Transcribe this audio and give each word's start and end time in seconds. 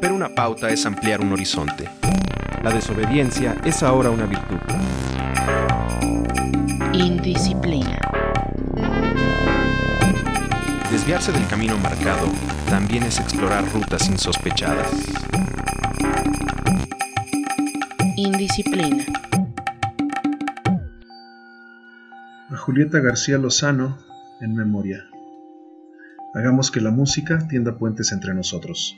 Romper 0.00 0.12
una 0.16 0.34
pauta 0.34 0.70
es 0.70 0.86
ampliar 0.86 1.20
un 1.20 1.30
horizonte. 1.30 1.90
La 2.62 2.72
desobediencia 2.72 3.60
es 3.66 3.82
ahora 3.82 4.08
una 4.08 4.24
virtud. 4.24 4.56
Indisciplina. 6.94 7.98
Desviarse 10.90 11.32
del 11.32 11.46
camino 11.48 11.76
marcado 11.76 12.28
también 12.70 13.02
es 13.02 13.20
explorar 13.20 13.62
rutas 13.74 14.08
insospechadas. 14.08 14.90
Indisciplina. 18.16 19.04
A 22.48 22.56
Julieta 22.56 23.00
García 23.00 23.36
Lozano 23.36 23.98
en 24.40 24.54
memoria. 24.54 25.04
Hagamos 26.32 26.70
que 26.70 26.80
la 26.80 26.90
música 26.90 27.46
tienda 27.48 27.76
puentes 27.76 28.12
entre 28.12 28.32
nosotros. 28.32 28.96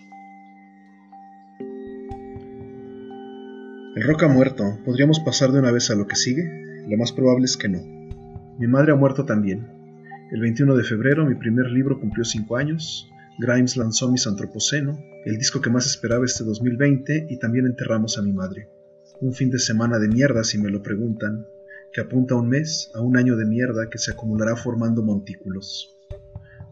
El 4.03 4.09
rock 4.09 4.25
ha 4.25 4.29
muerto. 4.29 4.65
¿Podríamos 4.85 5.21
pasar 5.21 5.53
de 5.53 5.61
una 5.61 5.71
vez 5.71 5.89
a 5.89 5.95
lo 5.95 6.09
que 6.09 6.17
sigue? 6.17 6.43
Lo 6.89 6.97
más 6.97 7.13
probable 7.13 7.45
es 7.45 7.57
que 7.57 7.69
no. 7.69 7.79
Mi 8.59 8.67
madre 8.67 8.91
ha 8.91 8.97
muerto 8.97 9.25
también. 9.25 9.69
El 10.33 10.41
21 10.41 10.75
de 10.75 10.83
febrero 10.83 11.25
mi 11.25 11.37
primer 11.37 11.71
libro 11.71 12.01
cumplió 12.01 12.25
5 12.25 12.57
años. 12.57 13.09
Grimes 13.39 13.77
lanzó 13.77 14.11
Mis 14.11 14.27
Antropoceno, 14.27 14.99
el 15.25 15.39
disco 15.39 15.61
que 15.61 15.71
más 15.71 15.87
esperaba 15.87 16.25
este 16.25 16.43
2020, 16.43 17.29
y 17.31 17.39
también 17.39 17.67
enterramos 17.67 18.19
a 18.19 18.23
mi 18.23 18.33
madre. 18.33 18.69
Un 19.21 19.35
fin 19.35 19.51
de 19.51 19.61
semana 19.61 20.01
de 20.01 20.09
mierda, 20.09 20.43
si 20.43 20.59
me 20.59 20.71
lo 20.71 20.83
preguntan, 20.83 21.47
que 21.93 22.01
apunta 22.01 22.35
a 22.35 22.39
un 22.39 22.49
mes, 22.49 22.91
a 22.97 23.01
un 23.03 23.17
año 23.17 23.37
de 23.37 23.47
mierda 23.47 23.89
que 23.89 23.99
se 23.99 24.11
acumulará 24.11 24.57
formando 24.57 25.05
montículos. 25.05 25.97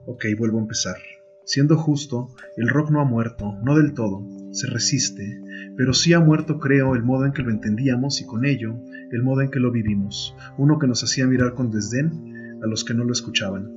Ok, 0.04 0.24
vuelvo 0.36 0.58
a 0.58 0.62
empezar. 0.62 0.96
Siendo 1.44 1.76
justo, 1.76 2.34
el 2.56 2.68
rock 2.68 2.90
no 2.90 3.00
ha 3.00 3.04
muerto, 3.04 3.56
no 3.62 3.76
del 3.76 3.94
todo, 3.94 4.26
se 4.50 4.66
resiste, 4.66 5.40
pero 5.80 5.94
sí 5.94 6.12
ha 6.12 6.20
muerto, 6.20 6.58
creo, 6.58 6.94
el 6.94 7.02
modo 7.02 7.24
en 7.24 7.32
que 7.32 7.40
lo 7.40 7.50
entendíamos 7.50 8.20
y 8.20 8.26
con 8.26 8.44
ello, 8.44 8.78
el 9.12 9.22
modo 9.22 9.40
en 9.40 9.50
que 9.50 9.60
lo 9.60 9.72
vivimos, 9.72 10.36
uno 10.58 10.78
que 10.78 10.86
nos 10.86 11.02
hacía 11.02 11.26
mirar 11.26 11.54
con 11.54 11.70
desdén 11.70 12.60
a 12.62 12.66
los 12.66 12.84
que 12.84 12.92
no 12.92 13.02
lo 13.02 13.12
escuchaban. 13.12 13.72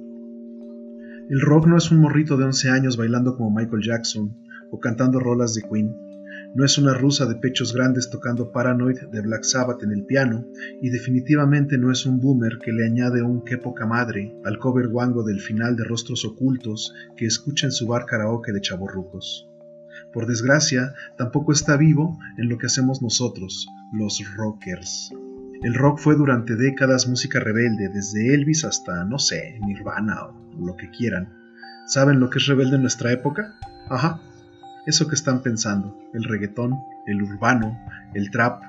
El 1.29 1.39
rock 1.39 1.65
no 1.65 1.77
es 1.77 1.91
un 1.91 2.01
morrito 2.01 2.35
de 2.35 2.43
11 2.43 2.69
años 2.71 2.97
bailando 2.97 3.37
como 3.37 3.55
Michael 3.55 3.81
Jackson 3.81 4.35
o 4.69 4.81
cantando 4.81 5.21
rolas 5.21 5.53
de 5.53 5.61
Queen. 5.61 5.95
No 6.55 6.65
es 6.65 6.77
una 6.77 6.93
rusa 6.93 7.25
de 7.25 7.35
pechos 7.35 7.73
grandes 7.73 8.09
tocando 8.09 8.51
Paranoid 8.51 8.99
de 9.09 9.21
Black 9.21 9.43
Sabbath 9.43 9.81
en 9.83 9.93
el 9.93 10.05
piano, 10.05 10.45
y 10.81 10.89
definitivamente 10.89 11.77
no 11.77 11.89
es 11.89 12.05
un 12.05 12.19
boomer 12.19 12.59
que 12.61 12.73
le 12.73 12.85
añade 12.85 13.23
un 13.23 13.45
qué 13.45 13.57
poca 13.57 13.85
madre 13.85 14.35
al 14.43 14.59
cover 14.59 14.89
guango 14.89 15.23
del 15.23 15.39
final 15.39 15.77
de 15.77 15.85
Rostros 15.85 16.25
Ocultos 16.25 16.93
que 17.15 17.27
escucha 17.27 17.67
en 17.67 17.71
su 17.71 17.87
bar 17.87 18.05
karaoke 18.05 18.51
de 18.51 18.59
chaborrucos. 18.59 19.47
Por 20.13 20.27
desgracia, 20.27 20.93
tampoco 21.17 21.51
está 21.51 21.75
vivo 21.75 22.19
en 22.37 22.49
lo 22.49 22.57
que 22.57 22.67
hacemos 22.67 23.01
nosotros, 23.01 23.67
los 23.91 24.23
rockers. 24.35 25.11
El 25.63 25.73
rock 25.73 25.99
fue 25.99 26.15
durante 26.15 26.55
décadas 26.55 27.07
música 27.07 27.39
rebelde, 27.39 27.89
desde 27.89 28.33
Elvis 28.33 28.65
hasta, 28.65 29.05
no 29.05 29.17
sé, 29.17 29.59
Nirvana 29.65 30.25
o 30.25 30.65
lo 30.65 30.75
que 30.75 30.89
quieran. 30.91 31.33
¿Saben 31.87 32.19
lo 32.19 32.29
que 32.29 32.39
es 32.39 32.47
rebelde 32.47 32.75
en 32.75 32.81
nuestra 32.81 33.11
época? 33.11 33.55
Ajá, 33.89 34.21
eso 34.85 35.07
que 35.07 35.15
están 35.15 35.41
pensando, 35.41 35.97
el 36.13 36.25
reggaetón, 36.25 36.77
el 37.07 37.21
urbano, 37.21 37.79
el 38.13 38.29
trap, 38.31 38.61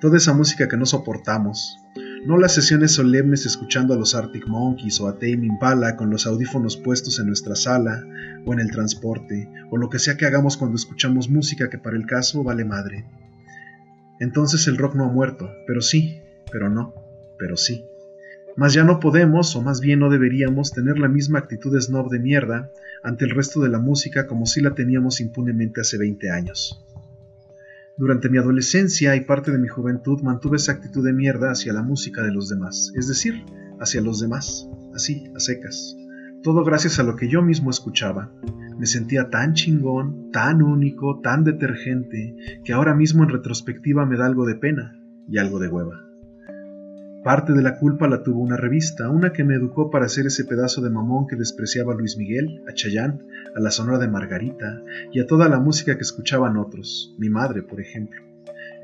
toda 0.00 0.16
esa 0.16 0.32
música 0.32 0.68
que 0.68 0.76
no 0.76 0.86
soportamos. 0.86 1.78
No 2.26 2.36
las 2.36 2.54
sesiones 2.54 2.92
solemnes 2.92 3.46
escuchando 3.46 3.94
a 3.94 3.96
los 3.96 4.14
Arctic 4.14 4.46
Monkeys 4.48 5.00
o 5.00 5.08
a 5.08 5.14
Tame 5.18 5.46
Impala 5.46 5.96
con 5.96 6.10
los 6.10 6.26
audífonos 6.26 6.76
puestos 6.76 7.20
en 7.20 7.26
nuestra 7.26 7.54
sala 7.54 8.04
o 8.44 8.52
en 8.52 8.60
el 8.60 8.70
transporte, 8.70 9.48
o 9.70 9.76
lo 9.76 9.88
que 9.88 9.98
sea 9.98 10.16
que 10.16 10.26
hagamos 10.26 10.56
cuando 10.56 10.76
escuchamos 10.76 11.30
música 11.30 11.70
que 11.70 11.78
para 11.78 11.96
el 11.96 12.06
caso 12.06 12.42
vale 12.42 12.64
madre. 12.64 13.04
Entonces 14.20 14.66
el 14.66 14.76
rock 14.76 14.96
no 14.96 15.04
ha 15.04 15.12
muerto, 15.12 15.50
pero 15.66 15.80
sí, 15.80 16.20
pero 16.50 16.68
no, 16.68 16.92
pero 17.38 17.56
sí. 17.56 17.84
Mas 18.56 18.74
ya 18.74 18.82
no 18.82 18.98
podemos, 18.98 19.54
o 19.54 19.62
más 19.62 19.80
bien 19.80 20.00
no 20.00 20.10
deberíamos, 20.10 20.72
tener 20.72 20.98
la 20.98 21.08
misma 21.08 21.38
actitud 21.38 21.80
snob 21.80 22.10
de 22.10 22.18
mierda 22.18 22.72
ante 23.04 23.24
el 23.24 23.30
resto 23.30 23.60
de 23.60 23.68
la 23.68 23.78
música 23.78 24.26
como 24.26 24.46
si 24.46 24.60
la 24.60 24.74
teníamos 24.74 25.20
impunemente 25.20 25.80
hace 25.80 25.98
20 25.98 26.30
años. 26.30 26.84
Durante 27.98 28.28
mi 28.28 28.38
adolescencia 28.38 29.16
y 29.16 29.24
parte 29.24 29.50
de 29.50 29.58
mi 29.58 29.66
juventud 29.66 30.22
mantuve 30.22 30.56
esa 30.56 30.70
actitud 30.70 31.04
de 31.04 31.12
mierda 31.12 31.50
hacia 31.50 31.72
la 31.72 31.82
música 31.82 32.22
de 32.22 32.32
los 32.32 32.48
demás, 32.48 32.92
es 32.94 33.08
decir, 33.08 33.44
hacia 33.80 34.00
los 34.00 34.20
demás, 34.20 34.68
así, 34.94 35.24
a 35.34 35.40
secas. 35.40 35.96
Todo 36.44 36.62
gracias 36.62 37.00
a 37.00 37.02
lo 37.02 37.16
que 37.16 37.28
yo 37.28 37.42
mismo 37.42 37.70
escuchaba. 37.70 38.32
Me 38.78 38.86
sentía 38.86 39.30
tan 39.30 39.54
chingón, 39.54 40.30
tan 40.30 40.62
único, 40.62 41.20
tan 41.20 41.42
detergente, 41.42 42.36
que 42.64 42.72
ahora 42.72 42.94
mismo 42.94 43.24
en 43.24 43.30
retrospectiva 43.30 44.06
me 44.06 44.16
da 44.16 44.26
algo 44.26 44.46
de 44.46 44.54
pena 44.54 44.96
y 45.26 45.38
algo 45.38 45.58
de 45.58 45.66
hueva. 45.66 46.07
Parte 47.24 47.52
de 47.52 47.62
la 47.62 47.78
culpa 47.78 48.06
la 48.06 48.22
tuvo 48.22 48.40
una 48.40 48.56
revista, 48.56 49.10
una 49.10 49.32
que 49.32 49.42
me 49.42 49.56
educó 49.56 49.90
para 49.90 50.08
ser 50.08 50.26
ese 50.26 50.44
pedazo 50.44 50.82
de 50.82 50.90
mamón 50.90 51.26
que 51.26 51.34
despreciaba 51.34 51.92
a 51.92 51.96
Luis 51.96 52.16
Miguel, 52.16 52.62
a 52.68 52.74
Chayán, 52.74 53.22
a 53.56 53.60
la 53.60 53.72
Sonora 53.72 53.98
de 53.98 54.08
Margarita 54.08 54.80
y 55.12 55.18
a 55.18 55.26
toda 55.26 55.48
la 55.48 55.58
música 55.58 55.96
que 55.96 56.02
escuchaban 56.02 56.56
otros, 56.56 57.16
mi 57.18 57.28
madre, 57.28 57.62
por 57.62 57.80
ejemplo. 57.80 58.22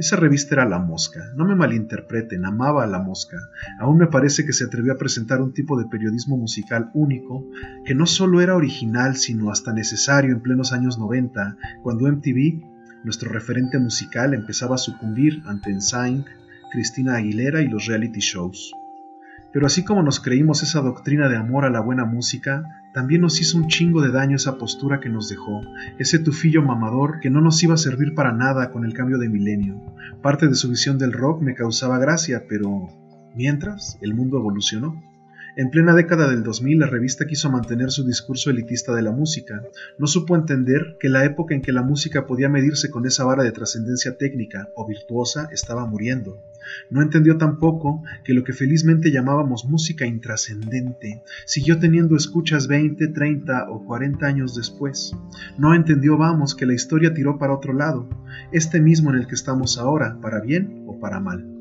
Esa 0.00 0.16
revista 0.16 0.56
era 0.56 0.68
La 0.68 0.80
Mosca, 0.80 1.32
no 1.36 1.44
me 1.44 1.54
malinterpreten, 1.54 2.44
amaba 2.44 2.82
a 2.82 2.88
La 2.88 2.98
Mosca. 2.98 3.38
Aún 3.78 3.98
me 3.98 4.08
parece 4.08 4.44
que 4.44 4.52
se 4.52 4.64
atrevió 4.64 4.92
a 4.92 4.98
presentar 4.98 5.40
un 5.40 5.54
tipo 5.54 5.78
de 5.78 5.86
periodismo 5.86 6.36
musical 6.36 6.90
único, 6.92 7.48
que 7.84 7.94
no 7.94 8.04
solo 8.04 8.40
era 8.40 8.56
original, 8.56 9.14
sino 9.14 9.52
hasta 9.52 9.72
necesario 9.72 10.32
en 10.32 10.42
plenos 10.42 10.72
años 10.72 10.98
90, 10.98 11.56
cuando 11.84 12.10
MTV, 12.10 12.60
nuestro 13.04 13.30
referente 13.30 13.78
musical, 13.78 14.34
empezaba 14.34 14.74
a 14.74 14.78
sucumbir 14.78 15.40
ante 15.46 15.72
NSYNC, 15.72 16.26
Cristina 16.74 17.14
Aguilera 17.14 17.62
y 17.62 17.68
los 17.68 17.86
reality 17.86 18.18
shows. 18.18 18.72
Pero 19.52 19.64
así 19.64 19.84
como 19.84 20.02
nos 20.02 20.18
creímos 20.18 20.64
esa 20.64 20.80
doctrina 20.80 21.28
de 21.28 21.36
amor 21.36 21.64
a 21.64 21.70
la 21.70 21.78
buena 21.78 22.04
música, 22.04 22.64
también 22.92 23.20
nos 23.20 23.40
hizo 23.40 23.58
un 23.58 23.68
chingo 23.68 24.02
de 24.02 24.10
daño 24.10 24.34
esa 24.34 24.58
postura 24.58 24.98
que 24.98 25.08
nos 25.08 25.28
dejó, 25.28 25.60
ese 26.00 26.18
tufillo 26.18 26.62
mamador 26.62 27.20
que 27.20 27.30
no 27.30 27.40
nos 27.40 27.62
iba 27.62 27.74
a 27.74 27.76
servir 27.76 28.12
para 28.16 28.32
nada 28.32 28.72
con 28.72 28.84
el 28.84 28.92
cambio 28.92 29.18
de 29.18 29.28
milenio. 29.28 29.80
Parte 30.20 30.48
de 30.48 30.56
su 30.56 30.68
visión 30.68 30.98
del 30.98 31.12
rock 31.12 31.40
me 31.42 31.54
causaba 31.54 32.00
gracia, 32.00 32.42
pero 32.48 32.88
mientras 33.36 33.96
el 34.00 34.14
mundo 34.14 34.38
evolucionó. 34.38 35.00
En 35.56 35.70
plena 35.70 35.94
década 35.94 36.28
del 36.28 36.42
2000 36.42 36.80
la 36.80 36.88
revista 36.88 37.26
quiso 37.26 37.48
mantener 37.48 37.92
su 37.92 38.04
discurso 38.04 38.50
elitista 38.50 38.92
de 38.92 39.02
la 39.02 39.12
música. 39.12 39.62
No 39.98 40.08
supo 40.08 40.34
entender 40.34 40.96
que 40.98 41.08
la 41.08 41.24
época 41.24 41.54
en 41.54 41.62
que 41.62 41.70
la 41.70 41.82
música 41.82 42.26
podía 42.26 42.48
medirse 42.48 42.90
con 42.90 43.06
esa 43.06 43.22
vara 43.24 43.44
de 43.44 43.52
trascendencia 43.52 44.18
técnica 44.18 44.70
o 44.74 44.84
virtuosa 44.84 45.48
estaba 45.52 45.86
muriendo. 45.86 46.42
No 46.90 47.02
entendió 47.02 47.38
tampoco 47.38 48.02
que 48.24 48.34
lo 48.34 48.42
que 48.42 48.52
felizmente 48.52 49.12
llamábamos 49.12 49.64
música 49.64 50.06
intrascendente 50.06 51.22
siguió 51.46 51.78
teniendo 51.78 52.16
escuchas 52.16 52.66
20, 52.66 53.06
30 53.08 53.70
o 53.70 53.84
40 53.84 54.26
años 54.26 54.56
después. 54.56 55.14
No 55.56 55.72
entendió, 55.72 56.16
vamos, 56.16 56.56
que 56.56 56.66
la 56.66 56.74
historia 56.74 57.14
tiró 57.14 57.38
para 57.38 57.54
otro 57.54 57.74
lado, 57.74 58.08
este 58.50 58.80
mismo 58.80 59.10
en 59.10 59.20
el 59.20 59.28
que 59.28 59.36
estamos 59.36 59.78
ahora, 59.78 60.18
para 60.20 60.40
bien 60.40 60.82
o 60.88 60.98
para 60.98 61.20
mal. 61.20 61.53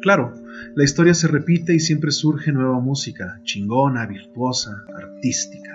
Claro, 0.00 0.32
la 0.74 0.84
historia 0.84 1.12
se 1.12 1.26
repite 1.26 1.74
y 1.74 1.80
siempre 1.80 2.12
surge 2.12 2.52
nueva 2.52 2.78
música, 2.80 3.40
chingona, 3.42 4.06
virtuosa, 4.06 4.84
artística. 4.94 5.72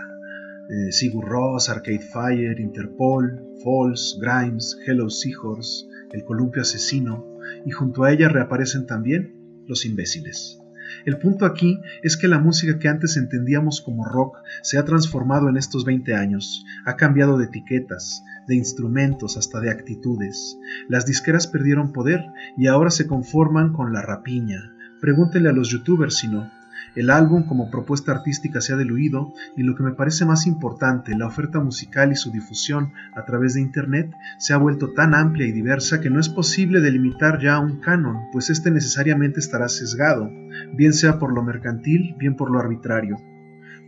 Eh, 0.70 0.92
Sigur 0.94 1.26
Ross, 1.26 1.70
Arcade 1.70 2.00
Fire, 2.00 2.60
Interpol, 2.60 3.42
Falls, 3.64 4.18
Grimes, 4.22 4.78
Hello 4.86 5.10
Seahorse, 5.10 5.86
El 6.12 6.24
Columpio 6.24 6.62
Asesino, 6.62 7.38
y 7.66 7.72
junto 7.72 8.06
a 8.06 8.14
ella 8.14 8.30
reaparecen 8.30 8.86
también 8.86 9.64
los 9.68 9.86
imbéciles. 9.86 10.63
El 11.06 11.18
punto 11.18 11.46
aquí 11.46 11.80
es 12.02 12.18
que 12.18 12.28
la 12.28 12.40
música 12.40 12.80
que 12.80 12.88
antes 12.88 13.18
entendíamos 13.18 13.82
como 13.82 14.06
rock 14.06 14.38
se 14.62 14.78
ha 14.78 14.86
transformado 14.86 15.50
en 15.50 15.58
estos 15.58 15.86
20 15.86 16.16
años, 16.16 16.66
ha 16.86 16.96
cambiado 16.96 17.38
de 17.38 17.46
etiquetas, 17.46 18.24
de 18.48 18.56
instrumentos 18.56 19.38
hasta 19.38 19.60
de 19.60 19.70
actitudes. 19.70 20.58
Las 20.88 21.06
disqueras 21.06 21.48
perdieron 21.48 21.94
poder 21.94 22.26
y 22.58 22.68
ahora 22.68 22.92
se 22.92 23.08
conforman 23.08 23.74
con 23.74 23.94
la 23.94 24.02
rapiña. 24.02 24.74
Pregúntenle 25.02 25.50
a 25.50 25.54
los 25.54 25.70
youtubers 25.70 26.16
si 26.16 26.28
no. 26.28 26.50
El 26.96 27.10
álbum 27.10 27.44
como 27.48 27.72
propuesta 27.72 28.12
artística 28.12 28.62
se 28.62 28.74
ha 28.74 28.78
diluido 28.78 29.34
y 29.56 29.64
lo 29.64 29.76
que 29.76 29.84
me 29.84 29.94
parece 29.94 30.26
más 30.26 30.46
importante, 30.46 31.16
la 31.16 31.28
oferta 31.28 31.60
musical 31.60 32.12
y 32.12 32.16
su 32.16 32.32
difusión 32.32 32.94
a 33.16 33.26
través 33.26 33.56
de 33.56 33.62
Internet 33.62 34.14
se 34.38 34.54
ha 34.54 34.58
vuelto 34.58 34.94
tan 34.94 35.16
amplia 35.16 35.48
y 35.48 35.52
diversa 35.52 36.02
que 36.02 36.10
no 36.10 36.20
es 36.20 36.30
posible 36.30 36.82
delimitar 36.82 37.40
ya 37.42 37.60
un 37.60 37.80
canon, 37.80 38.18
pues 38.32 38.50
este 38.50 38.72
necesariamente 38.72 39.40
estará 39.40 39.70
sesgado, 39.70 40.30
bien 40.74 40.94
sea 40.94 41.20
por 41.20 41.34
lo 41.34 41.42
mercantil, 41.44 42.16
bien 42.18 42.36
por 42.36 42.52
lo 42.52 42.60
arbitrario. 42.60 43.18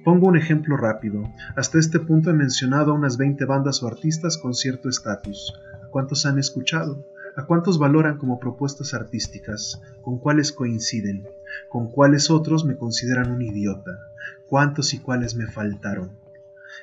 Pongo 0.04 0.28
un 0.28 0.38
ejemplo 0.38 0.78
rápido. 0.78 1.24
Hasta 1.56 1.80
este 1.80 2.00
punto 2.00 2.30
he 2.30 2.34
mencionado 2.34 2.92
a 2.92 2.96
unas 2.96 3.18
20 3.18 3.44
bandas 3.46 3.82
o 3.82 3.88
artistas 3.88 4.38
con 4.38 4.54
cierto 4.54 4.88
estatus. 4.88 5.52
¿A 5.84 5.88
cuántos 5.88 6.28
han 6.28 6.38
escuchado? 6.38 7.04
¿A 7.38 7.46
cuántos 7.46 7.80
valoran 7.80 8.18
como 8.18 8.40
propuestas 8.40 8.94
artísticas? 8.94 9.82
¿Con 10.02 10.20
cuáles 10.20 10.54
coinciden? 10.54 11.26
¿Con 11.70 11.92
cuáles 11.92 12.32
otros 12.32 12.64
me 12.64 12.78
consideran 12.78 13.30
un 13.30 13.42
idiota? 13.42 13.92
¿Cuántos 14.48 14.94
y 14.94 15.00
cuáles 15.00 15.36
me 15.36 15.46
faltaron? 15.48 16.12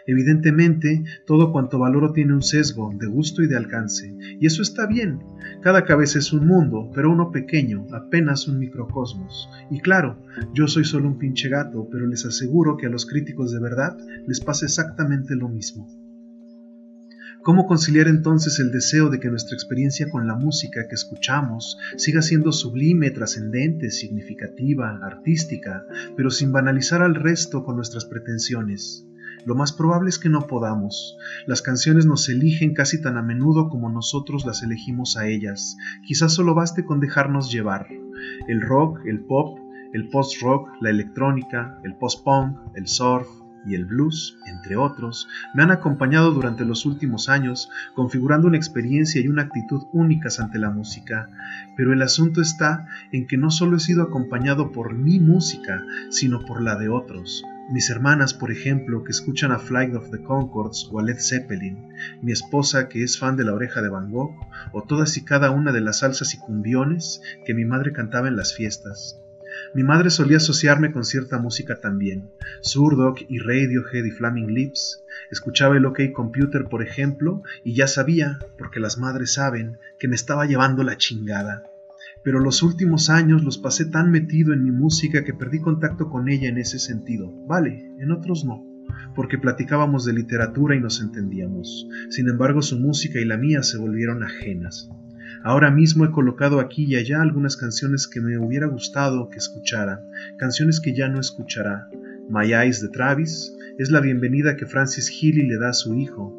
Evidentemente, 0.07 1.05
todo 1.27 1.53
cuanto 1.53 1.79
valoro 1.79 2.13
tiene 2.13 2.35
un 2.35 2.43
sesgo 2.43 2.93
de 2.95 3.07
gusto 3.07 3.43
y 3.43 3.47
de 3.47 3.57
alcance, 3.57 4.15
y 4.41 4.45
eso 4.45 4.61
está 4.61 4.87
bien. 4.87 5.21
Cada 5.63 5.85
cabeza 5.85 6.19
es 6.19 6.35
un 6.35 6.47
mundo, 6.47 6.91
pero 6.95 7.11
uno 7.11 7.31
pequeño, 7.31 7.87
apenas 7.93 8.47
un 8.47 8.59
microcosmos. 8.59 9.49
Y 9.71 9.81
claro, 9.81 10.19
yo 10.53 10.67
soy 10.67 10.85
solo 10.85 11.09
un 11.09 11.19
pinche 11.19 11.49
gato, 11.49 11.89
pero 11.91 12.07
les 12.07 12.27
aseguro 12.27 12.77
que 12.77 12.87
a 12.87 12.91
los 12.91 13.07
críticos 13.07 13.53
de 13.53 13.61
verdad 13.61 13.97
les 14.27 14.41
pasa 14.41 14.67
exactamente 14.67 15.35
lo 15.35 15.49
mismo. 15.49 15.89
¿Cómo 17.43 17.67
conciliar 17.67 18.07
entonces 18.07 18.61
el 18.61 18.71
deseo 18.71 19.11
de 19.11 19.19
que 19.19 19.29
nuestra 19.29 19.57
experiencia 19.57 20.09
con 20.09 20.29
la 20.29 20.37
música 20.37 20.87
que 20.89 20.95
escuchamos 20.95 21.77
siga 21.97 22.23
siendo 22.23 22.53
sublime, 22.53 23.11
trascendente, 23.11 23.91
significativa, 23.91 25.01
artística, 25.03 25.85
pero 26.17 26.31
sin 26.31 26.53
banalizar 26.53 27.03
al 27.03 27.17
resto 27.17 27.65
con 27.65 27.75
nuestras 27.75 28.05
pretensiones? 28.05 29.09
Lo 29.45 29.57
más 29.57 29.73
probable 29.73 30.11
es 30.11 30.21
que 30.21 30.29
no 30.29 30.47
podamos. 30.47 31.17
Las 31.47 31.63
canciones 31.63 32.07
nos 32.07 32.29
eligen 32.29 32.75
casi 32.75 33.03
tan 33.03 33.17
a 33.17 33.23
menudo 33.23 33.69
como 33.69 33.91
nosotros 33.91 34.47
las 34.47 34.63
elegimos 34.63 35.17
a 35.17 35.27
ellas. 35.27 35.77
Quizás 36.07 36.33
solo 36.33 36.55
baste 36.55 36.85
con 36.85 37.01
dejarnos 37.01 37.51
llevar. 37.51 37.89
El 38.47 38.61
rock, 38.61 39.01
el 39.05 39.19
pop, 39.19 39.59
el 39.93 40.09
post-rock, 40.11 40.69
la 40.81 40.91
electrónica, 40.91 41.81
el 41.83 41.97
post-punk, 41.97 42.57
el 42.77 42.87
surf, 42.87 43.27
y 43.67 43.75
el 43.75 43.87
blues, 43.87 44.39
entre 44.47 44.77
otros, 44.77 45.29
me 45.55 45.63
han 45.63 45.71
acompañado 45.71 46.33
durante 46.33 46.65
los 46.65 46.87
últimos 46.87 47.29
años, 47.29 47.71
configurando 47.95 48.49
una 48.49 48.57
experiencia 48.57 49.21
y 49.21 49.29
una 49.29 49.43
actitud 49.43 49.83
únicas 49.93 50.41
ante 50.41 50.59
la 50.59 50.71
música. 50.71 51.29
Pero 51.77 51.93
el 51.93 52.03
asunto 52.03 52.41
está 52.41 52.87
en 53.13 53.27
que 53.27 53.37
no 53.37 53.51
solo 53.51 53.77
he 53.77 53.81
sido 53.81 54.03
acompañado 54.03 54.73
por 54.73 54.95
mi 54.95 55.21
música, 55.21 55.83
sino 56.11 56.45
por 56.45 56.63
la 56.63 56.77
de 56.77 56.89
otros. 56.89 57.45
Mis 57.71 57.89
hermanas, 57.91 58.35
por 58.35 58.51
ejemplo, 58.51 59.05
que 59.05 59.13
escuchan 59.13 59.53
a 59.53 59.59
Flight 59.59 59.95
of 59.95 60.11
the 60.11 60.23
Concords 60.23 60.89
o 60.91 60.99
a 60.99 61.03
Led 61.03 61.19
Zeppelin, 61.19 61.89
mi 62.21 62.33
esposa, 62.33 62.89
que 62.89 63.03
es 63.03 63.19
fan 63.19 63.37
de 63.37 63.45
La 63.45 63.55
Oreja 63.55 63.81
de 63.81 63.89
Van 63.89 64.11
Gogh, 64.11 64.35
o 64.73 64.83
todas 64.83 65.17
y 65.17 65.25
cada 65.25 65.51
una 65.51 65.73
de 65.73 65.81
las 65.81 66.01
salsas 66.01 66.35
y 66.35 66.39
cumbiones 66.39 67.23
que 67.47 67.55
mi 67.55 67.65
madre 67.65 67.93
cantaba 67.93 68.29
en 68.29 68.37
las 68.37 68.55
fiestas. 68.55 69.22
Mi 69.75 69.83
madre 69.83 70.11
solía 70.11 70.37
asociarme 70.37 70.93
con 70.93 71.05
cierta 71.05 71.39
música 71.39 71.81
también, 71.81 72.31
Surdoc 72.61 73.21
y 73.29 73.39
Radiohead 73.39 74.05
y 74.05 74.11
Flaming 74.11 74.53
Lips. 74.53 75.03
Escuchaba 75.31 75.77
el 75.77 75.87
OK 75.87 76.01
Computer, 76.13 76.65
por 76.65 76.83
ejemplo, 76.83 77.43
y 77.65 77.75
ya 77.75 77.87
sabía, 77.87 78.39
porque 78.59 78.81
las 78.81 78.99
madres 78.99 79.35
saben, 79.35 79.79
que 79.99 80.09
me 80.09 80.15
estaba 80.15 80.47
llevando 80.47 80.83
la 80.83 80.97
chingada. 80.97 81.65
Pero 82.25 82.39
los 82.39 82.63
últimos 82.63 83.11
años 83.11 83.43
los 83.43 83.59
pasé 83.59 83.87
tan 83.87 84.11
metido 84.11 84.53
en 84.53 84.63
mi 84.63 84.71
música 84.71 85.25
que 85.25 85.35
perdí 85.35 85.61
contacto 85.61 86.09
con 86.09 86.29
ella 86.29 86.49
en 86.49 86.59
ese 86.59 86.79
sentido. 86.79 87.33
Vale, 87.47 87.91
en 87.99 88.13
otros 88.13 88.45
no 88.45 88.73
porque 89.15 89.39
platicábamos 89.39 90.05
de 90.05 90.13
literatura 90.13 90.77
y 90.77 90.81
nos 90.81 91.01
entendíamos. 91.01 91.87
Sin 92.11 92.29
embargo, 92.29 92.63
su 92.63 92.79
música 92.79 93.21
y 93.21 93.25
la 93.25 93.37
mía 93.37 93.63
se 93.63 93.79
volvieron 93.79 94.23
ajenas. 94.23 94.91
Ahora 95.45 95.73
mismo 95.73 96.05
he 96.05 96.13
colocado 96.13 96.61
aquí 96.61 96.85
y 96.85 96.95
allá 96.95 97.21
algunas 97.21 97.57
canciones 97.57 98.07
que 98.07 98.21
me 98.21 98.39
hubiera 98.39 98.69
gustado 98.69 99.29
que 99.29 99.39
escuchara, 99.39 100.01
canciones 100.39 100.81
que 100.81 100.95
ya 100.95 101.09
no 101.09 101.19
escuchará. 101.19 101.89
My 102.31 102.53
Eyes 102.55 102.81
de 102.81 102.89
Travis 102.89 103.53
es 103.77 103.91
la 103.91 103.99
bienvenida 103.99 104.55
que 104.55 104.67
Francis 104.67 105.11
Healy 105.11 105.49
le 105.49 105.59
da 105.59 105.71
a 105.71 105.73
su 105.73 105.95
hijo. 105.95 106.39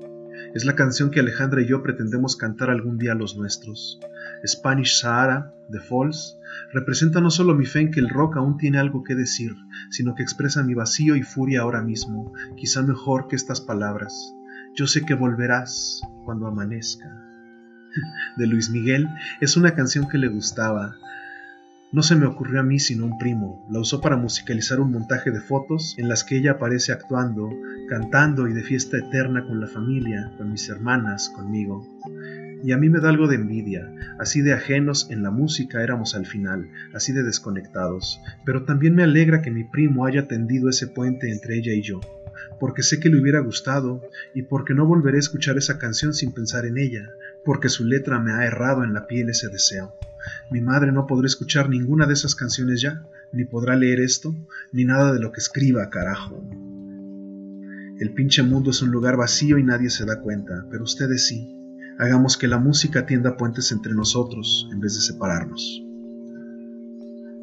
Es 0.53 0.63
la 0.63 0.75
canción 0.75 1.11
que 1.11 1.19
Alejandra 1.19 1.61
y 1.61 1.65
yo 1.65 1.83
pretendemos 1.83 2.37
cantar 2.37 2.69
algún 2.69 2.97
día 2.97 3.11
a 3.11 3.15
los 3.15 3.35
nuestros. 3.35 3.99
Spanish 4.47 4.97
Sahara, 5.01 5.53
The 5.69 5.81
Falls, 5.81 6.39
representa 6.71 7.19
no 7.19 7.29
solo 7.29 7.55
mi 7.55 7.65
fe 7.65 7.81
en 7.81 7.91
que 7.91 7.99
el 7.99 8.07
rock 8.07 8.37
aún 8.37 8.57
tiene 8.57 8.77
algo 8.77 9.03
que 9.03 9.15
decir, 9.15 9.51
sino 9.89 10.15
que 10.15 10.23
expresa 10.23 10.63
mi 10.63 10.75
vacío 10.75 11.17
y 11.17 11.23
furia 11.23 11.61
ahora 11.61 11.81
mismo, 11.81 12.31
quizá 12.55 12.81
mejor 12.81 13.27
que 13.27 13.35
estas 13.35 13.59
palabras. 13.59 14.13
Yo 14.75 14.87
sé 14.87 15.01
que 15.01 15.13
volverás 15.13 16.01
cuando 16.23 16.47
amanezca 16.47 17.22
de 18.37 18.47
Luis 18.47 18.69
Miguel 18.69 19.07
es 19.41 19.57
una 19.57 19.75
canción 19.75 20.07
que 20.07 20.17
le 20.17 20.27
gustaba. 20.27 20.95
No 21.91 22.01
se 22.01 22.15
me 22.15 22.25
ocurrió 22.25 22.59
a 22.59 22.63
mí 22.63 22.79
sino 22.79 23.05
un 23.05 23.19
primo. 23.19 23.67
La 23.69 23.79
usó 23.79 24.01
para 24.01 24.17
musicalizar 24.17 24.79
un 24.79 24.91
montaje 24.91 25.29
de 25.29 25.41
fotos 25.41 25.95
en 25.99 26.09
las 26.09 26.23
que 26.23 26.37
ella 26.37 26.53
aparece 26.53 26.91
actuando, 26.91 27.51
cantando 27.87 28.47
y 28.47 28.53
de 28.53 28.63
fiesta 28.63 28.97
eterna 28.97 29.45
con 29.45 29.59
la 29.59 29.67
familia, 29.67 30.31
con 30.37 30.51
mis 30.51 30.67
hermanas, 30.69 31.29
conmigo. 31.29 31.87
Y 32.63 32.71
a 32.71 32.77
mí 32.77 32.89
me 32.89 32.99
da 32.99 33.09
algo 33.09 33.27
de 33.27 33.35
envidia, 33.35 33.93
así 34.19 34.41
de 34.41 34.53
ajenos 34.53 35.07
en 35.11 35.21
la 35.21 35.31
música 35.31 35.83
éramos 35.83 36.15
al 36.15 36.25
final, 36.25 36.69
así 36.93 37.11
de 37.11 37.21
desconectados, 37.21 38.21
pero 38.45 38.63
también 38.63 38.95
me 38.95 39.03
alegra 39.03 39.41
que 39.41 39.51
mi 39.51 39.65
primo 39.65 40.05
haya 40.05 40.27
tendido 40.27 40.69
ese 40.69 40.87
puente 40.87 41.29
entre 41.29 41.57
ella 41.57 41.73
y 41.73 41.81
yo, 41.81 41.99
porque 42.61 42.81
sé 42.81 43.01
que 43.01 43.09
le 43.09 43.21
hubiera 43.21 43.41
gustado 43.41 44.01
y 44.33 44.43
porque 44.43 44.73
no 44.73 44.87
volveré 44.87 45.17
a 45.17 45.19
escuchar 45.19 45.57
esa 45.57 45.77
canción 45.77 46.13
sin 46.13 46.31
pensar 46.31 46.65
en 46.65 46.77
ella, 46.77 47.09
porque 47.45 47.69
su 47.69 47.85
letra 47.85 48.19
me 48.19 48.33
ha 48.33 48.45
errado 48.45 48.83
en 48.83 48.93
la 48.93 49.07
piel 49.07 49.29
ese 49.29 49.49
deseo. 49.49 49.93
Mi 50.49 50.61
madre 50.61 50.91
no 50.91 51.07
podrá 51.07 51.27
escuchar 51.27 51.69
ninguna 51.69 52.05
de 52.05 52.13
esas 52.13 52.35
canciones 52.35 52.81
ya, 52.81 53.03
ni 53.31 53.45
podrá 53.45 53.75
leer 53.75 53.99
esto, 53.99 54.35
ni 54.71 54.85
nada 54.85 55.11
de 55.13 55.19
lo 55.19 55.31
que 55.31 55.39
escriba, 55.39 55.89
carajo. 55.89 56.43
El 57.99 58.13
pinche 58.13 58.43
mundo 58.43 58.71
es 58.71 58.81
un 58.81 58.91
lugar 58.91 59.17
vacío 59.17 59.57
y 59.57 59.63
nadie 59.63 59.89
se 59.89 60.05
da 60.05 60.19
cuenta, 60.21 60.65
pero 60.69 60.83
ustedes 60.83 61.27
sí. 61.27 61.55
Hagamos 61.99 62.37
que 62.37 62.47
la 62.47 62.57
música 62.57 63.05
tienda 63.05 63.37
puentes 63.37 63.71
entre 63.71 63.93
nosotros 63.93 64.67
en 64.71 64.79
vez 64.79 64.95
de 64.95 65.01
separarnos. 65.01 65.83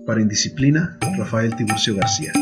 Para 0.06 0.20
Indisciplina, 0.20 0.98
Rafael 1.16 1.54
Tiburcio 1.54 1.94
García. 1.94 2.32